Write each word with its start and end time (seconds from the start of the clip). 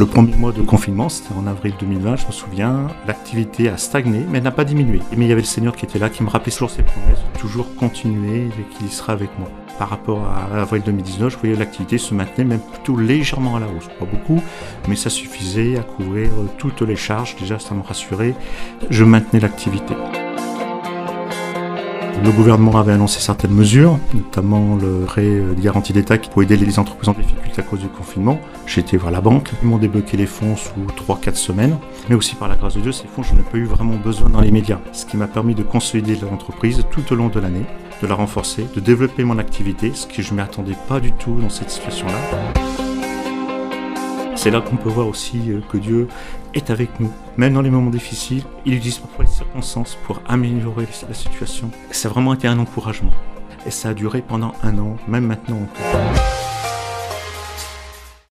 Le 0.00 0.06
premier 0.06 0.34
mois 0.34 0.52
de 0.52 0.62
confinement, 0.62 1.10
c'était 1.10 1.34
en 1.34 1.46
avril 1.46 1.74
2020, 1.78 2.16
je 2.16 2.26
me 2.26 2.32
souviens, 2.32 2.86
l'activité 3.06 3.68
a 3.68 3.76
stagné, 3.76 4.24
mais 4.30 4.40
n'a 4.40 4.50
pas 4.50 4.64
diminué. 4.64 5.00
Mais 5.14 5.26
il 5.26 5.28
y 5.28 5.32
avait 5.32 5.42
le 5.42 5.46
Seigneur 5.46 5.76
qui 5.76 5.84
était 5.84 5.98
là, 5.98 6.08
qui 6.08 6.22
me 6.22 6.30
rappelait 6.30 6.52
toujours 6.52 6.70
ses 6.70 6.82
promesses, 6.82 7.18
toujours 7.38 7.66
continuer 7.76 8.46
et 8.46 8.78
qu'il 8.78 8.90
sera 8.90 9.12
avec 9.12 9.28
moi. 9.38 9.50
Par 9.78 9.90
rapport 9.90 10.24
à 10.24 10.58
avril 10.58 10.82
2019, 10.86 11.34
je 11.34 11.36
voyais 11.36 11.54
l'activité 11.54 11.98
se 11.98 12.14
maintenait 12.14 12.44
même 12.44 12.60
plutôt 12.60 12.96
légèrement 12.96 13.56
à 13.56 13.60
la 13.60 13.66
hausse. 13.66 13.88
Pas 13.98 14.06
beaucoup, 14.06 14.42
mais 14.88 14.96
ça 14.96 15.10
suffisait 15.10 15.78
à 15.78 15.82
couvrir 15.82 16.30
toutes 16.56 16.80
les 16.80 16.96
charges. 16.96 17.36
Déjà, 17.38 17.58
ça 17.58 17.74
me 17.74 17.82
rassurait. 17.82 18.34
Je 18.88 19.04
maintenais 19.04 19.40
l'activité. 19.40 19.94
Le 22.22 22.32
gouvernement 22.32 22.78
avait 22.78 22.92
annoncé 22.92 23.18
certaines 23.20 23.52
mesures, 23.52 23.98
notamment 24.12 24.76
le 24.76 25.04
prêt 25.06 25.24
de 25.24 25.60
garantie 25.60 25.92
d'État 25.92 26.18
qui 26.18 26.28
pouvait 26.28 26.44
aider 26.44 26.56
les 26.56 26.78
entreprises 26.78 27.08
en 27.08 27.14
difficulté 27.14 27.60
à 27.60 27.62
cause 27.62 27.80
du 27.80 27.88
confinement. 27.88 28.38
J'ai 28.66 28.82
été 28.82 28.98
voir 28.98 29.10
la 29.10 29.22
banque, 29.22 29.50
ils 29.62 29.68
m'ont 29.68 29.78
débloqué 29.78 30.16
les 30.18 30.26
fonds 30.26 30.54
sous 30.54 30.86
3-4 31.08 31.34
semaines, 31.34 31.78
mais 32.08 32.14
aussi 32.14 32.34
par 32.34 32.48
la 32.48 32.56
grâce 32.56 32.74
de 32.74 32.80
Dieu, 32.80 32.92
ces 32.92 33.06
fonds, 33.06 33.22
je 33.22 33.34
n'ai 33.34 33.42
pas 33.42 33.56
eu 33.56 33.64
vraiment 33.64 33.96
besoin 33.96 34.28
dans 34.28 34.40
les 34.42 34.50
médias, 34.50 34.80
ce 34.92 35.06
qui 35.06 35.16
m'a 35.16 35.28
permis 35.28 35.54
de 35.54 35.62
consolider 35.62 36.16
l'entreprise 36.16 36.84
tout 36.90 37.10
au 37.10 37.16
long 37.16 37.28
de 37.28 37.40
l'année, 37.40 37.64
de 38.02 38.06
la 38.06 38.14
renforcer, 38.14 38.66
de 38.74 38.80
développer 38.80 39.24
mon 39.24 39.38
activité, 39.38 39.92
ce 39.94 40.06
que 40.06 40.22
je 40.22 40.32
ne 40.32 40.36
m'y 40.36 40.42
attendais 40.42 40.76
pas 40.88 41.00
du 41.00 41.12
tout 41.12 41.36
dans 41.40 41.50
cette 41.50 41.70
situation-là. 41.70 42.89
C'est 44.42 44.50
là 44.50 44.62
qu'on 44.62 44.76
peut 44.76 44.88
voir 44.88 45.06
aussi 45.06 45.50
euh, 45.50 45.60
que 45.70 45.76
Dieu 45.76 46.08
est 46.54 46.70
avec 46.70 46.98
nous, 46.98 47.12
même 47.36 47.52
dans 47.52 47.60
les 47.60 47.68
moments 47.68 47.90
difficiles. 47.90 48.42
Il 48.64 48.72
utilise 48.72 48.96
parfois 48.96 49.26
les 49.26 49.30
circonstances 49.30 49.98
pour 50.06 50.22
améliorer 50.26 50.88
la 51.06 51.12
situation. 51.12 51.70
Ça 51.90 52.08
a 52.08 52.10
vraiment 52.10 52.32
été 52.32 52.48
un 52.48 52.58
encouragement. 52.58 53.12
Et 53.66 53.70
ça 53.70 53.90
a 53.90 53.94
duré 53.94 54.22
pendant 54.22 54.54
un 54.62 54.78
an, 54.78 54.96
même 55.06 55.26
maintenant. 55.26 55.60